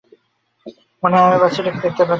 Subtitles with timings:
[1.03, 2.09] মনে হয় আমি বাচ্চাটিকে দেখতে পেয়েছি।